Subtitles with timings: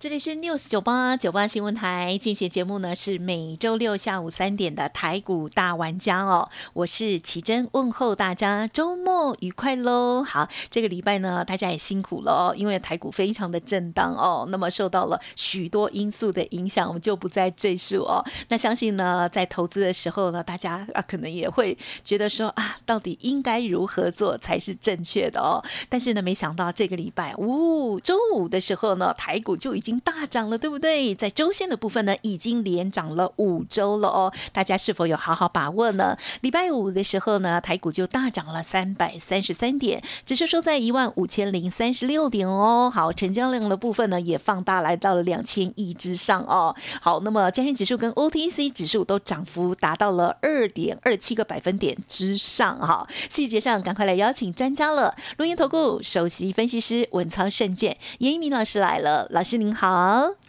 [0.00, 10.22] 这里是 News 九八九八新闻台，进行节目呢是每周六下午三点的台股大玩家哦，我是奇珍，问候大家周末愉快喽。
[10.22, 18.24] 好，这个礼拜呢大家也辛苦了哦，因为台股非常的震荡哦，那么受到了许多因素的影响，我们就不再赘述哦。
[18.50, 25.58] 那相信呢在投资的时候呢，大家啊可能也会觉得说啊，到底应该如何做才是正确的哦？
[25.88, 29.87] 但是呢，没想到这个礼拜五周五的时候呢，台股就已经。
[29.88, 31.14] 已经大涨了，对不对？
[31.14, 34.30] 在周线的部分呢，已经连涨了五周了哦。
[34.52, 36.14] 大家是否有好好把握呢？
[36.42, 42.92] 礼拜五的时候呢，台股就大涨了三百三十三点，只是收在一万五千零三十六点哦。
[42.94, 46.76] 好，成交量的部分呢，也放大来到了两千亿之上哦。
[47.00, 53.08] 好，那么加权指数跟 OTC 指数都涨幅达到了二点二七个百分点之上哈。
[53.30, 55.16] 细节上，赶快来邀请专家了。
[55.38, 59.74] 录音投顾首席分析师文操胜券严一鸣老师来了，老师您。
[59.77, 59.77] 好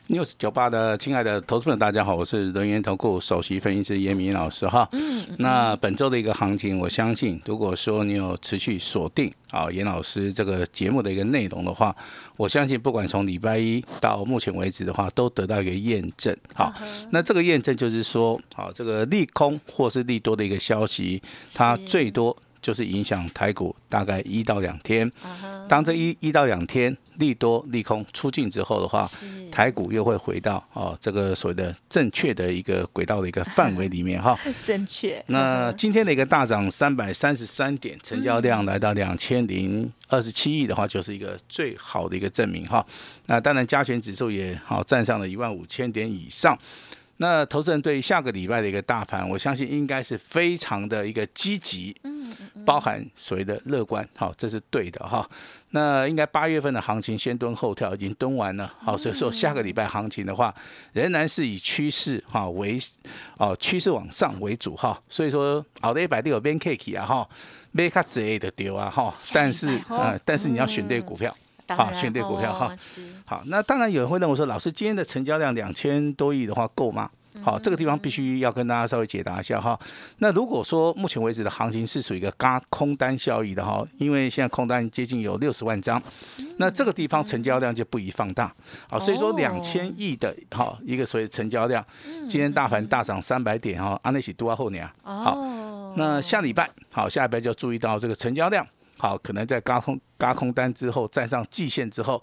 [0.07, 4.89] ，news 九八的亲爱的投资们，大家好，我是人源投顾首席分析师严明老师哈。
[4.91, 11.95] 嗯，那本周的一个行情，我相信，如果说你有持续锁定啊严老师这个节目的一个内容的话，
[12.37, 16.35] 我相信不管从礼拜一到目前为止的话，都得到一个验证。
[16.55, 16.73] 好，
[17.11, 21.21] 那这个验证就是说，好，这个利空或是利多的一个消息，
[21.53, 22.35] 它最多。
[22.61, 25.09] 就是影响台股大概一到两天，
[25.69, 29.07] 当这一一到两天利多利空出尽之后的话，
[29.51, 34.37] 台股又会回到哦这个所谓的正确的一个轨道的一个范围里面哈。
[34.63, 35.23] 正确。
[35.27, 42.85] 那 今天的一个大涨三百三十三点，成交量来到两千零二十七亿的话，就是一个最好的一个证明哈。
[43.27, 46.57] 那当然加权指数也好站上了一万五千点以上。
[47.21, 52.31] 那投资人对下个礼拜的一个大盘，我相信应该是非常的一个积极，嗯
[52.65, 55.27] 包含所谓的乐观，好，这是对的哈。
[55.71, 60.53] 那应该八月份的行情先蹲后跳，已经蹲完了，好，所以说下个礼拜行情的话，
[60.93, 62.79] 仍然是以趋势哈为，
[63.37, 64.99] 哦趋势往上为主哈。
[65.07, 67.29] 所以说，好的一百六有边 K K 啊哈，
[67.71, 71.35] 没卡之类的丢啊哈，但是呃，但是你要选对股票。
[71.69, 72.75] 好，选对股票哈。
[73.27, 77.07] 好，那当然有人会认为说，老师今天的成交量两千多亿的话够吗？
[77.41, 79.79] 好，这个地方必须要跟大家稍微解答一下哈。
[80.17, 86.01] 那如果说目前为止的行情是属于一个嘎空单效益的哈，因为现在空单接近有六十万张，
[86.57, 88.53] 那这个地方成交量就不宜放大。
[88.89, 91.85] 好，所以说两千亿的哈一个所谓成交量，
[92.27, 94.89] 今天大盘大涨三百点哈，安内喜多后年。
[95.03, 95.37] 好，
[95.95, 98.65] 那下礼拜好，下礼拜就要注意到这个成交量。
[98.99, 102.21] 好，可能在高空高空单之后，站上季线之后，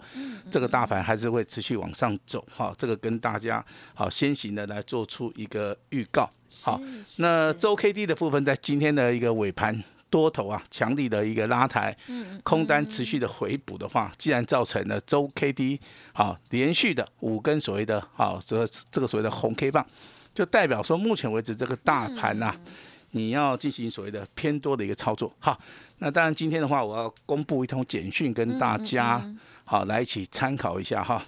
[0.51, 2.45] 这个大盘还是会持续往上走。
[2.55, 3.65] 哈，这个跟大家
[3.95, 6.29] 好先行的来做出一个预告。
[6.63, 6.79] 好，
[7.17, 11.97] 那周 K D 的部分，在今天的一个尾盘多头啊强力的一个拉抬，
[12.43, 15.81] 空单持续的回补的话，既然造成了周 K D
[16.13, 19.83] 好连续的五根所谓的好这这个所谓的红 K 棒，
[20.35, 22.55] 就代表说目前为止这个大盘呐。
[23.11, 25.57] 你要进行所谓的偏多的一个操作，好，
[25.99, 29.23] 那当然今天的话，我要公布一通简讯跟大家，
[29.65, 31.23] 好来一起参考一下哈。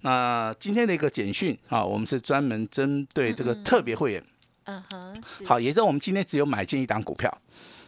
[0.00, 4.24] 那今天的一个简讯啊，我们是专门针对这个特别会员，
[4.64, 7.30] 嗯哼，好，也就是我们今天只有买进一档股票，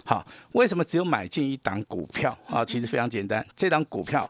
[0.05, 2.37] 好，为什么只有买进一档股票？
[2.47, 2.65] 啊？
[2.65, 4.29] 其实非常简单，这档股票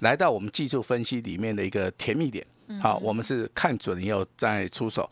[0.00, 2.46] 来到我们技术分析里面的一个甜蜜点，
[2.80, 5.08] 好，我们是看准以后再出手。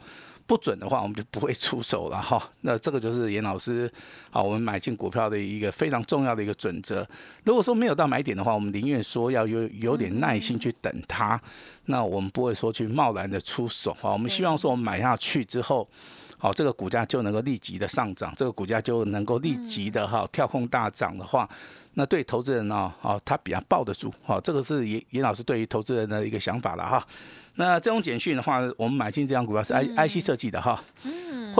[0.50, 2.42] 不准的话，我们就不会出手了哈。
[2.62, 3.88] 那这个就是严老师
[4.32, 7.06] 啊，我们买进股票的一个非常重要的一个准则。
[7.44, 11.40] 如果说没有到买点的话，我们宁愿说要有有点耐心去等它。
[11.84, 14.10] 那我们不会说去贸然的出手啊。
[14.10, 15.88] 我们希望说，我们买下去之后，
[16.40, 21.46] 好，这个股价就能够立即的上涨，这个股价就能够立即的哈跳空大涨的话，
[21.94, 24.10] 那对投资人呢，哦，他比较抱得住。
[24.24, 27.06] 哦，这个是严严老师对于投资人的一个想法了哈。
[27.56, 30.82] 那这种简讯的话，我们买进这张股票是 I I C 设计的哈，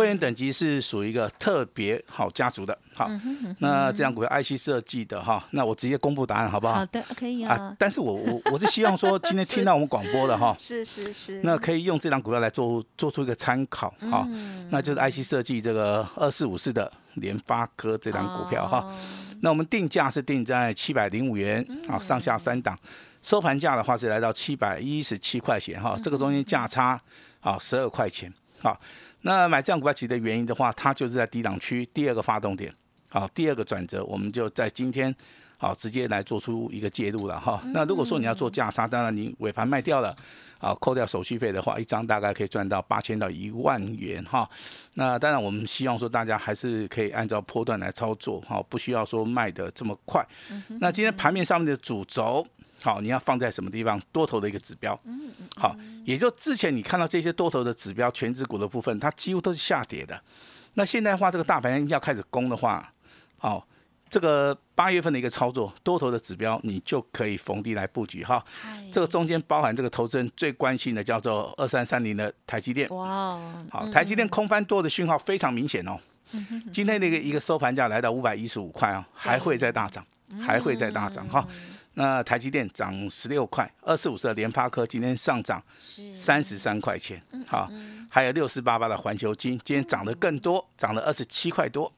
[0.00, 3.08] 会员等级是属于一个特别好家族的，好，
[3.58, 6.74] 那这张股票 I C 设计的哈，那我直接公布答案好不好？
[6.74, 7.76] 好的，可以啊。
[7.78, 14.26] 但是我我我是希望说今天听到我们广播的哈， 是是是，那可以用这张股票来做做出一个参考哈，
[14.70, 18.90] 那就是 I C 设计这个二四五四的联发科这张股票哈，
[19.42, 22.78] 那我们定价是定在七百零五元啊，上下三档。
[23.22, 26.98] 收盘价的话是来到七百一十七块钱哈，这个中间价差
[27.40, 28.80] 啊十二块钱好，
[29.22, 32.74] 那买这样股票其实的原因的话，它就是在低档区第二个发动点，
[33.10, 35.14] 好，第二个转折，我们就在今天。
[35.60, 37.62] 好，直接来做出一个介入了哈。
[37.74, 40.16] 那如果说你要做价差，当然你尾盘卖掉了，
[40.58, 44.48] 啊，扣掉手续费的话，一张大概可以赚到八千到一万元哈。
[44.94, 50.26] 那当然我们希望说大家还是可以按照波段来操作哈，不需要说卖的这么快。
[50.80, 52.46] 那今天盘面上面的主轴，
[52.82, 54.00] 好，你要放在什么地方？
[54.10, 54.98] 多头的一个指标。
[55.56, 60.18] 好，也就之前你看到这些多头的指标，全指股的部分，它几乎都是下跌的。
[60.72, 62.90] 那现在话，这个大盘要开始攻的话，
[63.36, 63.66] 好。
[64.10, 68.44] 这个八月份的一个操作，多头的指标，你就可以逢低来布局哈。
[68.90, 72.88] 这个中间包含这个投资人最关心的叫做二三三零的台积电。
[72.90, 73.38] 哇，
[73.70, 75.96] 好，台积电空翻多的讯号非常明显哦。
[76.72, 80.04] 今天那个一个收盘价来到五百一十五块啊，还会再大涨，
[80.40, 81.46] 还会再大涨哈。
[81.94, 87.70] 那台积电涨十六块，二四五四的联发科今天上涨三十三块钱，好，
[88.08, 91.92] 还有六四八八的环球金今天涨得更多，涨了二十七块多。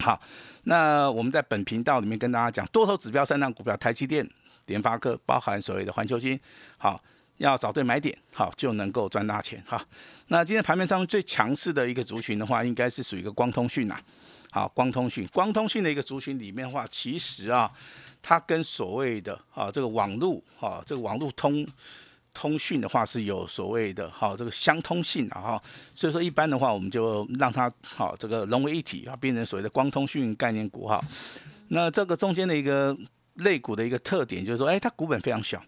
[0.00, 0.20] 好，
[0.64, 4.28] 那我们在本频道里面跟大家讲多头指标三档股票，台积电、
[4.66, 6.38] 联发科，包含所谓的环球金，
[6.76, 7.00] 好，
[7.36, 9.62] 要找对买点，好就能够赚大钱。
[9.66, 9.80] 哈，
[10.26, 13.96] 那今天盘面上最强势的一个族群的话，应该是属于一个光通讯呐。
[14.50, 17.70] 好，光通讯，光通讯的一个族群里面的话，其实啊，
[18.20, 21.66] 它跟所谓的啊这个网络啊这个网络通。
[22.34, 25.62] 通讯的话是有所谓的哈这个相通性的哈，
[25.94, 31.02] 所以说一般的话我们就让它好这个融为一体啊，变成所谓的光通讯概念股哈。
[31.68, 32.94] 那这个中间的一个
[33.36, 35.62] 类股的一个特点就是说，哎，它股本非常小。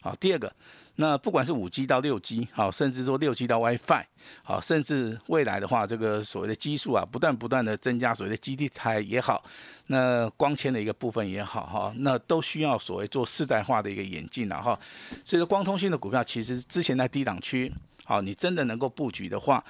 [0.00, 0.52] 好，第二个。
[0.98, 4.02] 那不管是五 G 到六 G，好，甚至说六 G 到 WiFi，
[4.42, 9.44] 好，甚至未来的话，这个所谓的基数啊，不断不断的增加，所谓的基地台也好，
[9.88, 14.78] 那光纤的一个部分也好，哈，那都需要所谓做世代化的一个演进了哈。
[15.22, 17.70] 所以说，光通信的股票其实之前在低档区，
[18.04, 19.62] 好，你真的能够布局的话，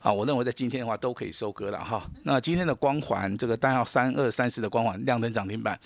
[0.00, 2.06] 啊，我认为在今天的话都可以收割了哈。
[2.24, 5.80] 那今天的光环这个单号三二三四的光环亮灯涨停板。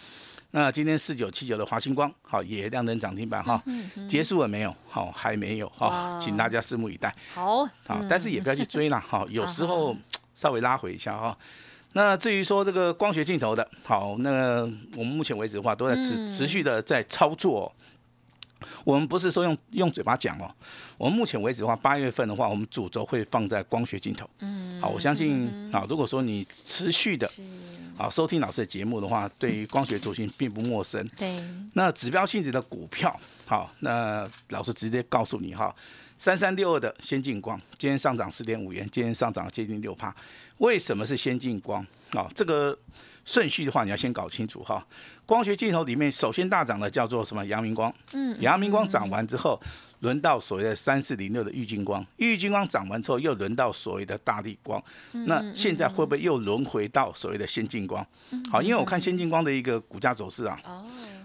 [0.50, 3.62] 那今天四九七九的华星光，好也亮灯涨停板哈，
[4.08, 4.74] 结束了没有？
[4.88, 7.14] 好还没有哈，请大家拭目以待。
[7.34, 9.94] 好，好，但是也不要去追了哈， 有时候
[10.34, 11.36] 稍微拉回一下哈。
[11.92, 14.62] 那至于说这个光学镜头的，好，那
[14.96, 17.70] 我们目前为止的话，都在持持续的在操作。
[18.84, 20.50] 我们不是说用用嘴巴讲哦，
[20.96, 24.28] 我们目前为止的话，八月份的话，我们主轴会放在光学镜头。
[24.40, 27.28] 嗯，好，我相信啊，如果说你持续的。
[27.96, 31.04] 好，收听老师的节目的话，对于光学族群并不陌生。
[31.16, 35.74] 对，那指标性质的股票，好，那老师直接告诉你哈，
[36.16, 40.14] 三三六二的先进光，今天上涨四点五元，今天上涨接近六帕。
[40.58, 41.84] 为什么是先进光？
[42.12, 42.78] 啊，这个
[43.28, 44.82] 顺序的话，你要先搞清楚哈。
[45.26, 47.44] 光学镜头里面，首先大涨的叫做什么？
[47.44, 47.92] 阳明光。
[48.14, 49.60] 嗯，阳明光涨完之后。
[50.00, 54.80] 轮到所谓的三四零六的玉金光，玉金光涨完之后，又轮到所谓的大力光，
[55.26, 58.06] 那现在会不会又轮回到所谓的先进光？
[58.48, 60.56] 好，因为我看先进光的一个股价走势啊，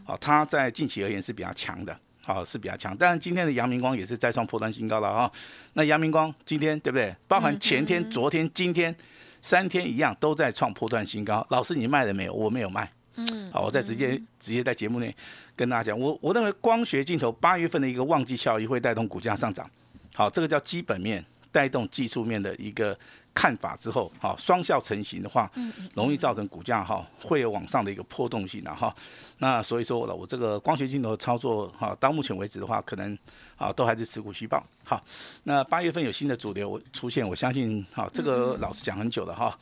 [0.03, 1.95] 好，它在近期而言是比较强的，
[2.25, 5.31] 好是比较强，但是今天的阳明光也是再创破断新高了啊。
[5.73, 7.15] 那阳明光今天对不对？
[7.27, 8.95] 包含前天、昨天、今天
[9.43, 11.45] 三天一样都在创破断新高。
[11.51, 12.33] 老师你卖了没有？
[12.33, 12.89] 我没有卖。
[13.15, 15.15] 嗯，好，我再直接直接在节目内
[15.55, 19.69] 跟大家讲，我我认为光学镜头八月份的一个旺季效益会带动股价上涨，
[20.15, 22.97] 好，这个叫基本面带动技术面的一个
[23.33, 25.51] 看法之后，好，双效成型的话，
[25.93, 28.95] 容易造成股价哈会有往上的一个波动性的哈，
[29.39, 33.17] 那所以说我我这个光学镜头操作哈，到目前为止的话，可能
[33.57, 35.03] 啊都还是持股虚报，好，
[35.43, 39.57] 那八月份有新的主流出现，我相信哈这个老师讲很久了哈，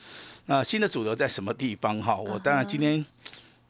[0.47, 2.15] 那新的主流在什么地方哈？
[2.15, 3.05] 我当然今天。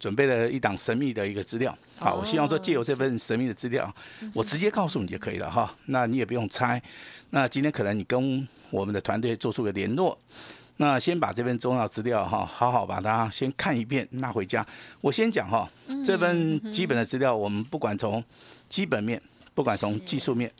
[0.01, 3.93] 准备了一档神秘的一个资料，好，我希望说借由这份神秘的资料，
[4.33, 6.81] 我直接告诉你就可以了哈，那你也不用猜。
[7.29, 10.17] 那今天可能你跟我们的团队做出个联络，
[10.77, 14.65] 那先把这份重要资料哈，好好把它先看一遍，拿回家。
[15.01, 15.69] 我先讲哈，
[16.03, 18.23] 这份基本的资料，我们不管从
[18.69, 19.21] 基本面，
[19.53, 20.51] 不管从技术面，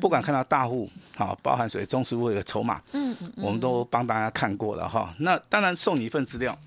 [0.00, 5.14] 不管看到大户，好，包含水中实物的筹码，嗯嗯，我们都帮大家看过了哈。
[5.18, 6.58] 那当然送你一份资料。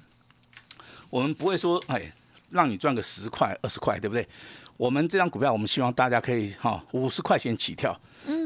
[1.13, 2.11] 我们不会说，哎，
[2.49, 4.27] 让你赚个十块、二十块，对不对？
[4.77, 7.95] 我们这张股票，我们希望大家可以哈，五十块钱起跳，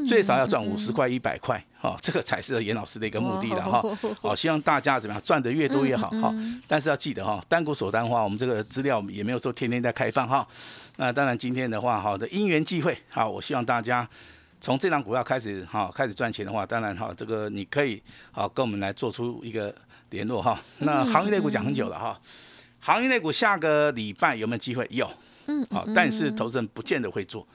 [0.06, 3.82] 最少要赚五十块、一百块，哈，这个才是严老师的一个目的了哈。
[4.20, 6.30] 好，希望大家怎么样赚的越多越好哈。
[6.66, 10.46] 但是要记得哈，单股锁单的话，我们这个资料也没有说天天在开放哈。
[10.96, 14.06] 那当然今天的话，好的因缘际会，好，我希望大家
[14.60, 19.74] 从这张股票开始哈，开始赚钱的话，当然哈，这个你可以好跟我们来做出一个
[20.10, 20.60] 联络哈。
[20.80, 22.20] 那行业类股讲很久了哈。
[22.80, 24.86] 行业内股下个礼拜有没有机会？
[24.90, 25.10] 有，
[25.46, 27.46] 嗯，好，但是投资人不见得会做，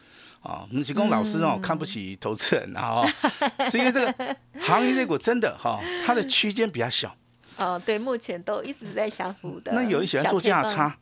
[0.42, 3.06] 啊，我们提供老师哦看不起投资人啊，
[3.70, 7.16] 是因为这个行业类股真的哈，它的区间比较小。
[7.58, 9.72] 哦，对，目前都一直在下浮的。
[9.74, 10.98] 那有人喜欢做价差，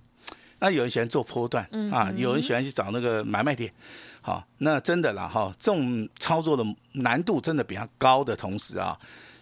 [0.59, 3.71] 那有人喜欢做波段嗯啊，有人喜欢去找那个买卖点。
[4.21, 8.95] 好，那真的啦哈，这种操作的难度真的比较高的同时啊，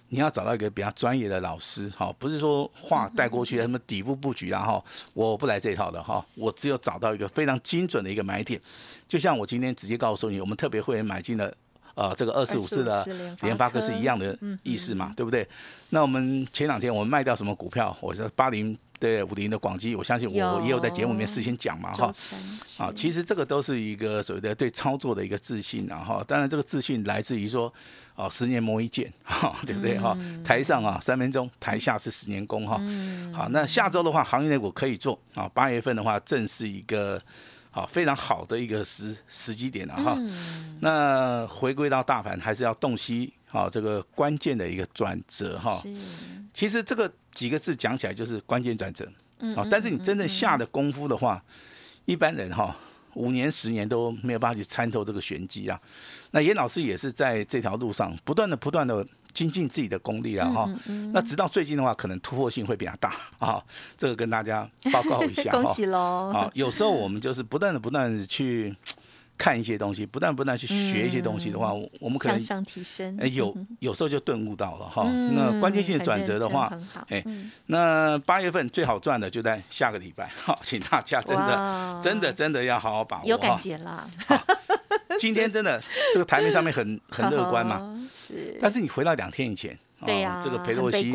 [0.09, 8.59] 你要找到一个比较专业的老师，哈，不是说话带过去什么底部布局啊哈，我不来这一套的哈，我只有找到一个非常精准的一个买点，
[9.07, 11.53] 就像我今天直接告诉你，我们特别会员买进了。
[11.95, 15.45] 呃，这个二十五次的25联发联发科是一样的意思嘛，对不对？
[15.89, 17.93] 那我们前两天我们卖掉什么股票？
[17.99, 22.13] 我说八零对五零的广基，我相信我也有在节目里面事先讲嘛，哈
[22.79, 26.21] 啊，其实这个都是一个所谓的对操作的一个自信啊，后。
[26.27, 27.73] 当然，这个自信来自于说，
[28.15, 30.17] 哦，十年磨一剑，哈，对不对哈？
[30.43, 32.75] 台上啊三分钟，台下是十年功哈。
[33.33, 35.49] 好，那下周的话，行业内股可以做啊。
[35.53, 37.21] 八月份的话，正是一个
[37.79, 40.17] 好非常好的一个时时机点了哈。
[40.81, 45.73] 那回归到大盘，还是要洞悉好这个关键的一个转折哈。
[45.75, 45.95] 是
[46.53, 49.09] 其实这个几个字讲起来就是关键转折，
[49.39, 51.41] 嗯啊，但是你真正下的功夫的话，
[52.05, 52.75] 一般人哈
[53.13, 55.79] 五年十年都没有办法去参透这个玄机啊。
[56.31, 59.05] 那严老师也是在这条路上不断的不断的
[59.39, 60.65] 精进自己的功力啊哈。
[60.87, 63.63] 嗯那直到最近的话，可能突破性会比较大 啊，
[63.97, 65.65] 这个跟大家报告一下 恭。
[65.67, 66.31] 喜喽！
[66.33, 68.75] 啊，有时候我们就是不断的不断的去
[69.37, 75.03] 看一些东西，不断不断去学一些东西的话，我我们可能向上提升，哎，有有时候就顿悟到了哈。
[75.07, 76.69] 嗯那关键性的转折的话
[77.07, 83.57] 哎嗯，那八月份最好赚的就在下个礼拜，好，请大家真的真的真的要好好把握有感。
[83.59, 84.07] 觉啦，
[85.21, 85.81] 今天真的
[86.13, 91.11] 这个台面上面很 很乐观嘛，，是，但是你回到两天以前，哦对呀，这个裴洛西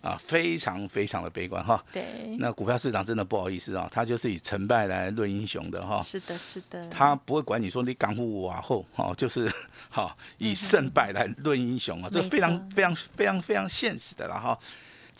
[0.00, 1.84] 啊，非常非常的悲观哈。
[1.92, 2.04] 对，
[2.38, 6.00] 那股票市场真的不好意思啊，他就是以成败来论英雄的哈。
[6.02, 9.50] 是的，是的，他不会管你说你港户瓦后，哦，就是
[9.88, 14.56] 好、以胜败来论英雄啊，这没非常非常非常非常现实的了哈。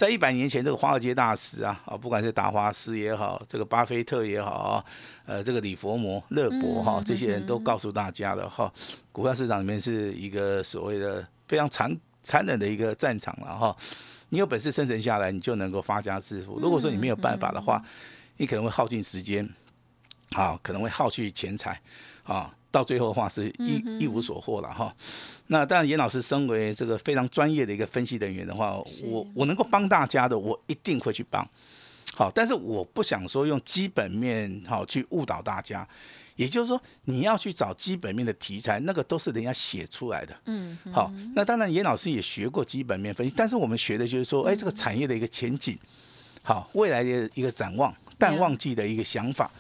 [0.01, 4.83] 在一百年前，这个华尔街大师啊，啊，不管是达华斯也好，这个巴菲特也好，
[5.27, 8.73] 呃，这个李佛摩、勒伯哈，这些人都告诉大家了哈，
[9.13, 13.77] 股票市场里面是一个所谓的非常残残忍的一个战场了哈。
[14.31, 16.59] 你有本事生存下来，你就能够发家致富。
[16.59, 17.85] 如果说你没有办法的话，
[18.39, 19.47] 你可能会耗尽时间，
[20.31, 21.79] 啊，可能会耗去钱财，
[22.25, 24.95] 啊，到最后的话是一一无所获了哈。
[25.49, 31.47] 那当然，严老师身为这个非常专业的一个分析人员的话，我我能够帮大家的，我一定会去帮。
[32.15, 35.87] 好，但是我不想说用基本面好去误导大家，
[36.37, 40.37] 也就是说，你要去找基本面的题材，那个都是人家写出来的。
[40.47, 45.79] 嗯，好，那当然严老师也学过基本面分析，但是我们学的就是说，哎，这个产业的一个前景，
[46.43, 49.51] 好，未来的一个展望，淡旺季的一个想法。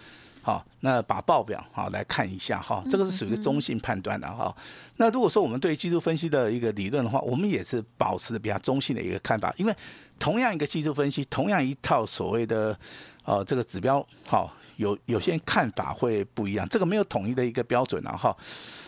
[0.42, 4.54] 好，那把报表好来看一下哈，这个是属于中性判断的哈。
[4.96, 9.74] 那如果说我们对技术分析的一个理论的话，我们也是保持的比较中性的一个看法，因为
[10.18, 12.78] 同样一个技术分析，同样一套所谓的
[13.24, 18.34] 呃这个指标，好有有些人看法会不一样，这个没有统一的一个标准啊哈。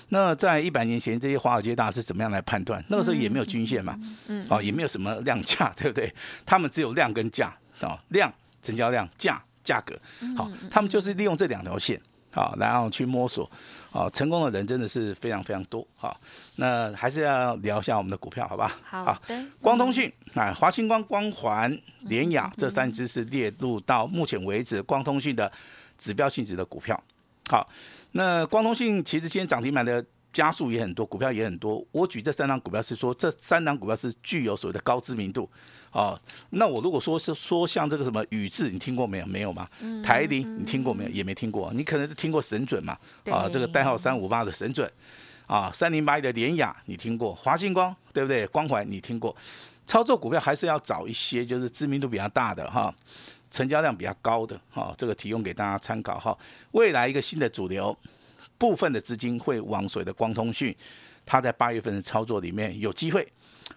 [0.08, 2.82] 那在一百年前，这些华尔街大师怎么样来判断？
[2.88, 6.14] 那个时候也没有均线嘛，嗯，哦，也没有什么量价， 对不对？
[6.44, 8.32] 他们只有量跟价，啊，量
[8.62, 9.98] 成交量，价价格，
[10.36, 12.00] 好，他们就是利用这两条线，
[12.32, 13.50] 好，然后去摸索，
[13.90, 16.18] 好，成功的人真的是非常非常多，好，
[16.56, 18.76] 那还是要聊一下我们的股票，好吧？
[18.82, 19.22] 好，
[19.60, 25.50] 光通讯啊，华星光、光环、联雅这三只是列入到目前为止光通讯的
[25.98, 27.00] 指标性质的股票。
[27.48, 27.68] 好，
[28.12, 31.84] 那光通讯其实今天涨停板的家数也很多，股票也很多。
[31.92, 35.48] 我举这三张股票是说，这三张股票是具有所谓的高知名度。
[35.92, 36.18] 哦，
[36.50, 39.26] 那我如果说是说像这个什么宇智，你听过没有？
[39.26, 39.68] 没有吗？
[40.02, 41.10] 台铃你听过没有？
[41.10, 41.70] 也没听过。
[41.74, 42.96] 你可能是听过神准嘛？
[43.30, 44.90] 啊，这个代号三五八的神准。
[45.46, 47.34] 啊，三零八一的联雅你听过？
[47.34, 48.46] 华星光对不对？
[48.46, 49.36] 光环你听过？
[49.84, 52.94] 操作股票还是要找一些就是知名度比较大的哈，
[53.50, 56.38] 成交量比较高的哈，这个提供给大家参考哈。
[56.70, 57.94] 未来一个新的主流，
[58.62, 60.72] 部分的资金会往所谓的光通讯，
[61.26, 63.26] 它在八月份的操作里面有机会，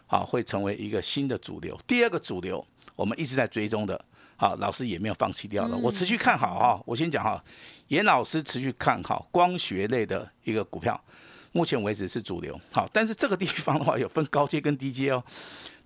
[0.05, 1.75] 好会成为一个新的主流。
[1.87, 2.63] 第二个主流，
[2.95, 3.99] 我们一直在追踪的，
[4.35, 6.79] 好老师也没有放弃掉了，我持续看好哈。
[6.85, 7.43] 我先讲哈，
[7.87, 11.03] 严老师持续看好光学类的一个股票。
[11.51, 15.23] 目前为止是主流，好，但是这个地方的话有分高阶跟低阶哦。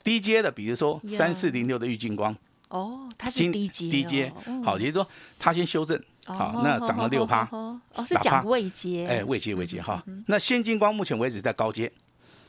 [0.04, 2.36] 低阶的，比如说三四零六的玉金光，
[2.70, 10.04] 哦，它是低阶哦，低阶嗯，好，也就是说它先修正，好，那涨了六趴，哦，是讲位阶，哎，未接未接哈。
[10.28, 11.92] 那现金光目前为止在高阶，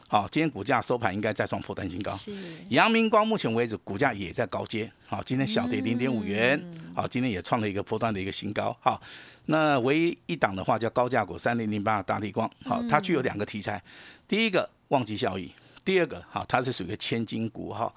[0.09, 2.13] 好，今天股价收盘应该再创破单新高。
[2.13, 2.35] 是
[2.69, 6.63] 阳明光目前为止股价也在高阶，好，今天小跌零点五元，
[6.95, 8.77] 好，今天也创了一个波段的一个新高。
[8.81, 9.01] 好，
[9.47, 13.83] 那唯一一档的话叫高价股三零零八大地光，好，它具有两个题材，
[14.29, 15.51] 第一个旺季效益，
[15.83, 17.91] 第二个好，它是属于千金股哈。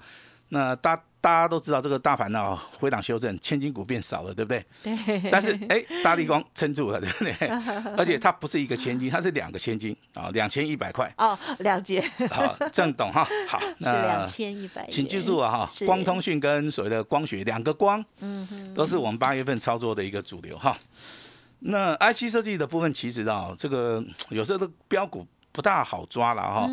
[0.48, 4.62] 那大大家都知道这个大盘呢回档修正，千金股变少了，对不对？
[4.82, 7.48] 对，但是哎，大力光撑住了，对不对？
[7.96, 11.10] 而且它不是一个千金，它是两个千金啊，两千一百块。
[11.16, 13.26] 哦，了解，好，这样懂哈。
[13.48, 15.66] 好，是两千一百，请记住了哈。
[15.86, 20.76] 光通讯跟所谓的光学两个光，嗯哼，都是我们八月份操作的一个主流哈。
[21.60, 26.68] 那 IC 设计的部分，其实啊，这个有时候的标股不大好抓了哈。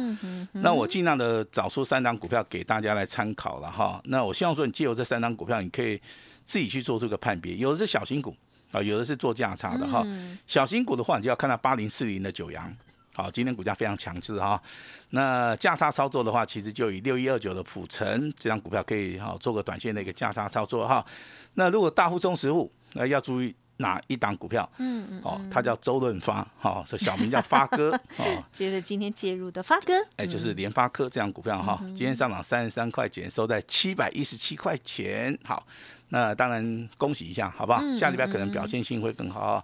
[0.53, 4.01] 那我尽量的找出三档股票给大家来参考了哈。
[4.05, 6.01] 那我希望说，你借由这三档股票，你可以
[6.43, 7.55] 自己去做这个判别。
[7.55, 8.35] 有的是小型股
[8.71, 10.01] 啊，有的是做价差的哈。
[10.05, 12.75] 嗯小型股的话，你就要看到八零四零的九阳，
[13.13, 14.59] 好，今天股价非常强势哈。
[15.11, 21.05] 那价差操作的话，其实就以六一二九的普成这张股票可以哈做个短线的一个价差操作哈。
[21.53, 24.67] 那如果大户中实户，那要注意哪一档股票？
[24.77, 35.37] 嗯嗯，哦，他叫周润发，哈，这小名叫发哥， 哦，接着今天介入的发哥，哎，就是联发科这样股票哈，嗯今天上涨三十三块钱，收在七百一十七块钱。
[35.43, 35.65] 好，
[36.09, 37.81] 那当然恭喜一下，好不好？
[37.83, 39.63] 嗯下礼拜可能表现性会更好。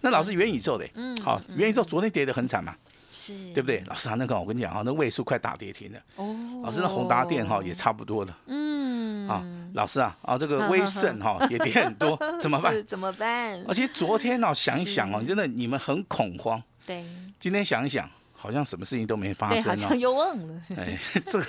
[0.00, 2.74] 那老师元宇宙的，嗯好，元宇宙昨天跌得很惨嘛，
[3.10, 3.82] 是，对不对？
[3.86, 5.98] 老师啊，那个我跟你讲啊，那位数快大跌停了。
[6.16, 9.44] 哦，老师，那宏达电哈也差不多了嗯，啊。
[9.74, 12.86] 老师啊，啊这个威盛哈也跌很多， 怎么办？
[12.86, 13.62] 怎么办？
[13.66, 16.62] 而且昨天哦，想一想哦，真的你们很恐慌。
[16.86, 17.04] 对
[17.38, 19.68] 今天想一想，好像什么事情都没发，生哦。
[19.68, 21.46] 好像又忘了，哎，这个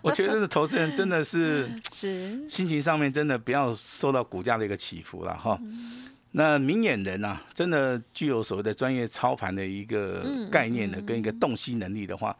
[0.00, 5.58] 我觉得这投资人真的是 是，心情上面真的不要受到股价的一个起伏了哈。
[6.36, 12.36] 那明眼人啊，真的具有所谓的专业操盘的一个概念的，跟一个洞悉能力的话，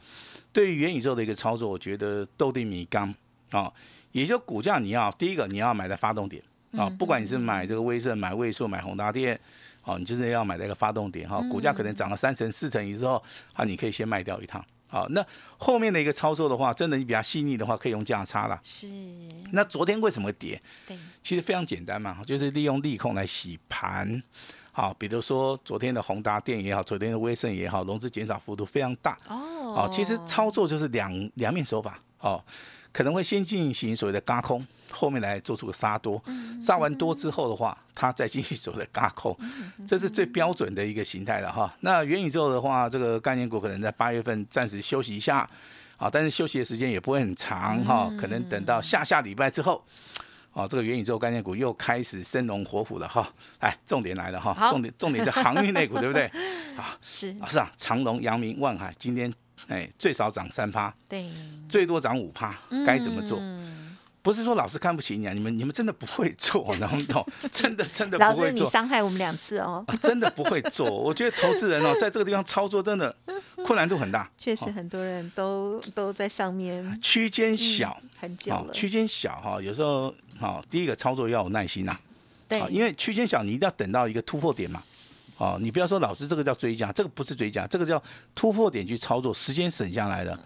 [0.52, 3.14] 对于元宇宙的一个操作，我觉得斗地米缸
[3.52, 3.72] 啊，
[4.14, 6.42] 也就股价你要第一个你要买在发动点
[6.78, 9.38] 啊，不管你是买这个威盛、买位数、买宏达电。
[9.86, 14.64] 哦，你就是要买在一个发动点哈，股价可能涨了三成、四成以后，啊，你可以先卖掉一趟。
[14.88, 15.22] 好，那
[15.58, 18.58] 后面的一个操作的话，真的你比较细腻的话，可以用价差啦。
[18.62, 18.88] 是，
[19.52, 20.58] 那昨天为什么会跌？
[20.86, 24.22] 对，其实非常简单嘛，就是利用利空来洗盘。
[24.72, 29.18] 好，比如说昨天的宏达电也好，昨天的威盛也好，融资减少幅度非常大。
[29.28, 29.36] 哦
[29.84, 32.42] 哦，其实操作就是两两面手法哦，
[32.94, 36.22] 可能会先进行所谓的嘎空，后面来做出个杀多，
[36.62, 39.36] 杀完多之后的话，它再进行所谓的嘎空，
[39.86, 41.74] 这是最标准的一个形态了哈。
[41.80, 45.38] 那元宇宙的话，这个概念股可能在八月份暂时休息一下，
[45.96, 49.84] 啊，但是休息的时间也不会很长哈，可能等到下下礼拜之后。
[50.52, 53.28] 哦，这个元宇宙概念股又开始生龙活虎了哈！
[53.58, 56.26] 来，重点来了哈，重点重点是航运类股，对不对？
[56.78, 59.34] 啊，是，啊，是啊，长隆、阳明、万海今天
[59.68, 61.28] 哎最少涨三趴，对，
[61.68, 62.54] 最多涨五趴，
[62.86, 63.38] 该怎么做？
[63.40, 63.72] 嗯
[64.24, 67.26] 不是说老师看不起你啊，你们你们真的不会做，懂不懂？
[67.52, 70.90] 真的真的老师，你不会做，伤害我们两次哦，啊真的不会做。
[70.90, 73.14] 我觉得投资人哦，在这个地方操作真的
[73.66, 81.94] 困难度很大， 确实很多人都都在上面区间小，很久了，哦区间小哈，有时候好，第一个操作要有耐心呐，
[82.48, 84.82] 对啊，，因为区间小，你一定要等到一个突破点嘛。
[85.36, 88.02] 哦，你不要说老师这个叫追加，这个不是追加，这个叫
[88.34, 90.38] 突破点去操作，时间省下来的。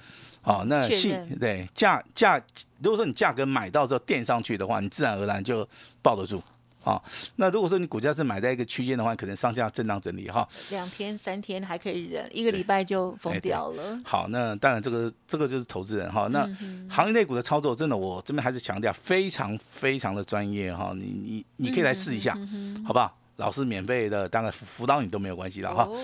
[0.44, 2.40] 哦，那信对价价，
[2.83, 5.68] 如果说你价格买到之后垫上去的话，你自然而然就
[6.01, 6.42] 抱得住。
[6.85, 7.03] 哦，
[7.37, 10.48] 那如果说你股价是买在一个区间的话，可能上下震荡整理哈。
[10.70, 14.01] 两天三天还可以忍，一个礼拜就疯掉了。
[14.07, 16.29] 好，那当然这个这个就是投资人哈。
[16.31, 20.92] 那嗯行业内股的操作，真的我这边还是强调非常非常的专业哈。
[20.94, 23.14] 你你你可以来试一下，嗯好不好？
[23.38, 25.85] 老师免费的，当然辅辅导你都没有关系了哈。
[25.85, 25.96] 哦。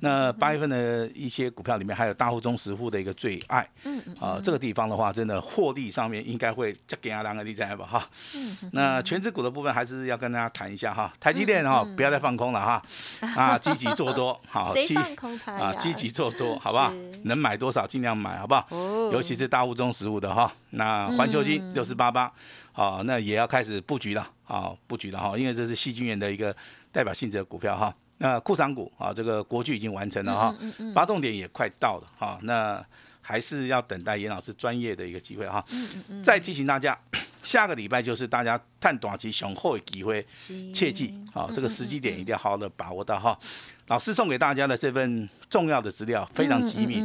[0.00, 8.08] 那 八月份的一些股票里面，还有大户中实户的一个最爱，嗯啊、这个地方的话，真的获利上面应该会再给他两个例子吧哈。
[8.34, 12.82] 嗯那全指股的部分还是要跟大家谈一下哈，台积电哈，不要再放空了哈，
[13.36, 14.96] 啊，积极做多，好，积谁
[15.44, 15.74] 啊，呀？
[15.74, 16.92] 积极做多， 好不好？
[17.22, 18.66] 能买多少尽量买，好不好？
[18.70, 19.10] 哦。
[19.12, 21.44] 尤其是大户中实物的哈，那环球嗯。
[21.44, 22.32] 金六四八八，
[22.72, 26.54] 好，那也要开始布局了，好，布局的哈，因为这是细菌源的一个
[26.90, 27.94] 代表性质的股票哈。
[28.18, 32.84] 那库藏股啊，这个国巨已经完成了哈，嗯发动点也快到了哈，那
[33.20, 35.64] 还是要等待严老师专业的一个机会哈。
[36.08, 36.98] 嗯再提醒大家，
[37.44, 43.38] 下个礼拜就是大家探短期雄厚的机会，是切记啊，这个时机点一定要好好的把握到哈。
[43.86, 47.00] 老师送给大家的这份重要的资料非常机密，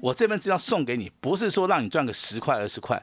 [0.00, 3.00] 我这份资料送给你，不是说让你赚个十块二十块，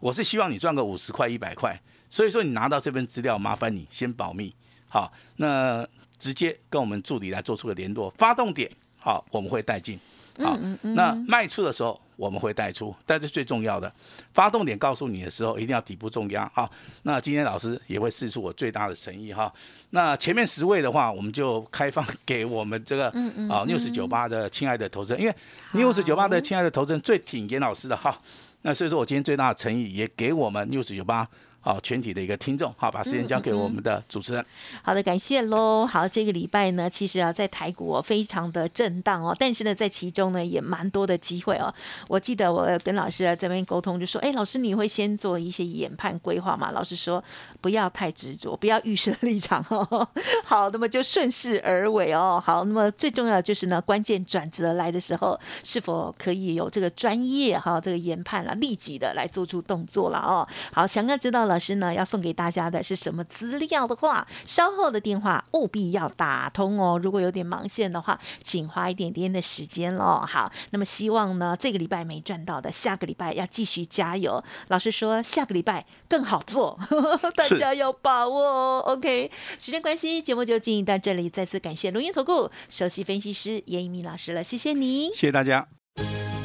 [0.00, 1.80] 我是希望你赚个五十块一百块。
[2.10, 4.54] 所以说你拿到这份资料，麻烦你先保密，
[4.88, 5.86] 好，那
[6.18, 9.98] 直接跟我们助理来做出个联络，发动点好，我们会带进。
[10.38, 13.92] 好，那卖出的时候我们会带出，但是最重要的
[14.32, 16.70] 发动点告诉你的时候，一定要底部重压好，
[17.02, 19.52] 那今天老师也会试出我最大的诚意哈。
[19.90, 23.10] 那前面十位的话，我们就开放给我们这个
[23.50, 25.34] 啊六十九八的亲爱的投资人，因为
[25.72, 28.18] 六十九八的亲爱的投资人最挺严老师的哈。
[28.62, 31.28] 那所以说我今天最大的诚意也给我们六十九八。
[31.62, 34.42] 好，全体的一个听众，好，把时间交给我们的主持人。
[34.82, 35.84] 好的，感谢喽。
[35.84, 41.72] 好，这个礼拜呢，其实啊，在台股哦，非常的震荡哦，但是呢，在其中呢，也蛮多的机会哦。
[42.08, 46.70] 我记得我跟老师啊这边沟通，就说，哎，老师，你会先做一些研判规划吗？
[46.70, 47.22] 老师说，
[47.60, 50.08] 不要太执着，不要预设立场哦。
[50.46, 52.42] 好，那么就顺势而为哦。
[52.42, 60.48] 好，那么最重要就是呢，关键转折来的时候，是否可以有这个专业哈，这个研判了，立即的来做出动作了哦。
[60.72, 61.49] 好，想要知道。
[61.50, 66.98] 老师呢要送给大家的是什么资料的话，稍后的电话务必要打通哦。
[67.02, 70.24] 如果有点忙线的话，请花一点点的时间喽。
[70.26, 74.42] 好，那么希望呢这个礼拜没赚到的，下个礼拜要继续加油。
[74.68, 76.78] 老师说下个礼拜更好做，
[77.36, 78.82] 大家要把握哦。
[78.86, 81.28] OK，时间关系，节目就进行到这里。
[81.28, 85.66] 再次感谢龙岩投顾首席分析师严一鸣老师了，谢谢你，谢谢大家。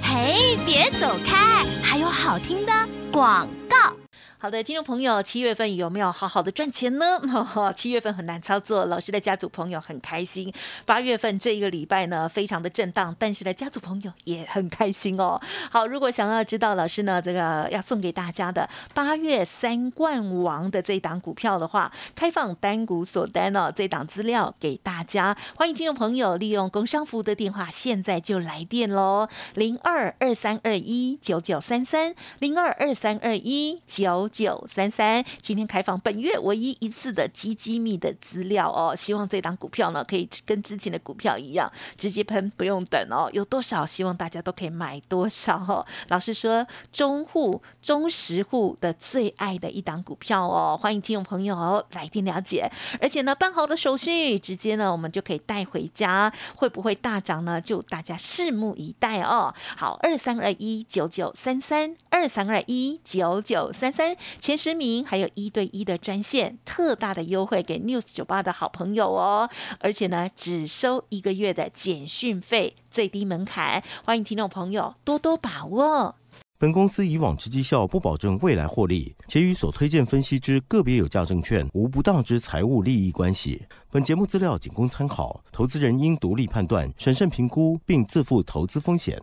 [0.02, 2.72] 嘿，别走开，还有好听的
[3.12, 4.05] 广告。
[4.38, 7.20] 好的，听众朋友，七月份有没有好好的赚钱呢？
[7.74, 10.54] 七月份很难操作，老师的家族朋友很开心。
[10.86, 15.42] 八月份这一个礼拜呢，非常的震荡，但是呢，家族朋友也很开心哦。
[15.72, 25.36] 好，如果想要知道老师呢这个要送给大家的八月三冠王的这档股票的话，开放单股锁单哦，这档资料给大家。
[25.56, 34.25] 欢迎听众朋友利用工商服务的电话，现在就来电喽，零二二三二一九九三三，零二二三二一九。
[34.28, 45.86] 九三三，今天开放本月唯一一次的机机密的资料哦，希望这档股票呢可以跟之前的股票一样，直接喷不用等哦，有多少希望大家都可以买多少哦。
[46.10, 57.60] 老师说，中户、中实户的最爱的一档股票哦，欢迎听众朋友来电了解，而且呢办好的手续，直接呢我们就可以带回家，会不会大涨呢？
[57.60, 59.54] 就大家拭目以待哦。
[59.78, 64.15] 好，二三二一九九三三，二三二一九九三三。
[64.40, 69.50] 前十名还有一对一的专线，特大的优惠给 News 酒吧的好朋友哦，
[69.80, 76.16] 而且呢，只收一个月的简讯费，最低门槛，欢迎听众朋友多多把握。
[76.58, 83.62] 本公司以往之绩效不保证未来获利，且与所推荐分析之个别有价证券无不当之财务利益关系。
[83.92, 89.22] 本节目资料仅供参考，投资人应独立判断、审慎评估，并自负投资风险。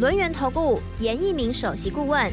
[0.00, 2.32] 轮源投顾严一鸣首席顾问，